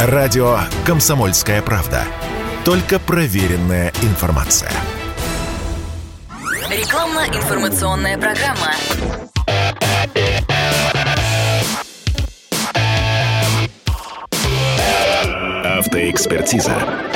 [0.00, 2.04] Радио «Комсомольская правда».
[2.64, 4.70] Только проверенная информация.
[6.70, 8.74] Рекламно-информационная программа.
[15.64, 17.07] Автоэкспертиза.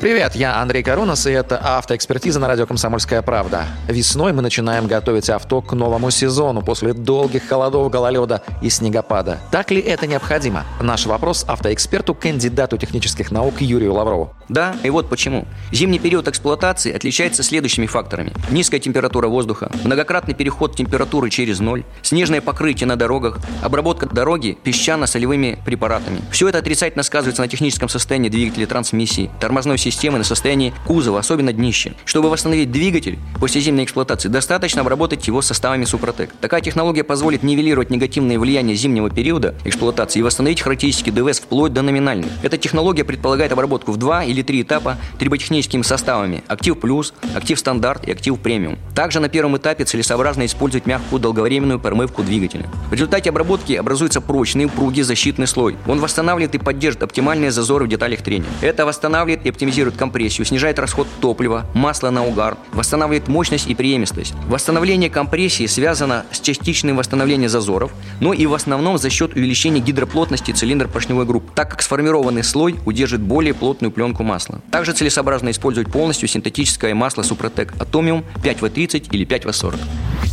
[0.00, 3.64] Привет, я Андрей Карунас, и это автоэкспертиза на радио «Комсомольская правда».
[3.88, 9.38] Весной мы начинаем готовить авто к новому сезону после долгих холодов, гололеда и снегопада.
[9.50, 10.64] Так ли это необходимо?
[10.80, 14.37] Наш вопрос автоэксперту, кандидату технических наук Юрию Лаврову.
[14.48, 15.46] Да, и вот почему.
[15.72, 18.32] Зимний период эксплуатации отличается следующими факторами.
[18.50, 25.58] Низкая температура воздуха, многократный переход температуры через ноль, снежное покрытие на дорогах, обработка дороги песчано-солевыми
[25.64, 26.20] препаратами.
[26.30, 31.52] Все это отрицательно сказывается на техническом состоянии двигателя трансмиссии, тормозной системы на состояние кузова, особенно
[31.52, 31.92] днище.
[32.04, 36.32] Чтобы восстановить двигатель после зимней эксплуатации, достаточно обработать его составами Супротек.
[36.40, 41.82] Такая технология позволит нивелировать негативные влияния зимнего периода эксплуатации и восстановить характеристики ДВС вплоть до
[41.82, 42.30] номинальных.
[42.42, 48.06] Эта технология предполагает обработку в два или три этапа триботехническими составами Актив Плюс, Актив Стандарт
[48.06, 48.78] и Актив Премиум.
[48.94, 52.66] Также на первом этапе целесообразно использовать мягкую долговременную промывку двигателя.
[52.90, 55.76] В результате обработки образуется прочный, упругий защитный слой.
[55.86, 58.48] Он восстанавливает и поддержит оптимальные зазоры в деталях трения.
[58.60, 64.34] Это восстанавливает и оптимизирует компрессию, снижает расход топлива, масла на угар, восстанавливает мощность и преемистость.
[64.48, 70.52] Восстановление компрессии связано с частичным восстановлением зазоров, но и в основном за счет увеличения гидроплотности
[70.52, 74.60] цилиндра поршневой группы, так как сформированный слой удержит более плотную пленку масла.
[74.70, 79.78] Также целесообразно использовать полностью синтетическое масло Супротек Атомиум 5В30 или 5В40.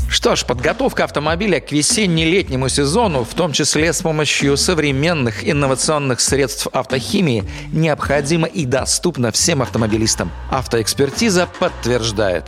[0.10, 6.68] Что ж, подготовка автомобиля к весенне-летнему сезону, в том числе с помощью современных инновационных средств
[6.72, 10.32] автохимии, необходима и доступна всем автомобилистам.
[10.52, 12.46] Автоэкспертиза подтверждает.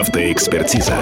[0.00, 0.96] Автоэкспертиза.